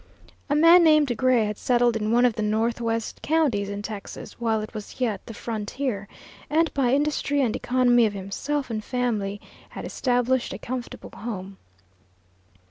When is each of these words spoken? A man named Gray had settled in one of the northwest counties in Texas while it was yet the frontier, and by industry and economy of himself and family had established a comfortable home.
A 0.49 0.55
man 0.55 0.83
named 0.83 1.15
Gray 1.15 1.45
had 1.45 1.59
settled 1.59 1.95
in 1.95 2.11
one 2.11 2.25
of 2.25 2.33
the 2.33 2.41
northwest 2.41 3.21
counties 3.21 3.69
in 3.69 3.83
Texas 3.83 4.39
while 4.39 4.61
it 4.61 4.73
was 4.73 4.99
yet 4.99 5.23
the 5.27 5.33
frontier, 5.35 6.07
and 6.49 6.73
by 6.73 6.91
industry 6.91 7.39
and 7.41 7.55
economy 7.55 8.07
of 8.07 8.13
himself 8.13 8.71
and 8.71 8.83
family 8.83 9.39
had 9.69 9.85
established 9.85 10.53
a 10.53 10.57
comfortable 10.57 11.11
home. 11.15 11.57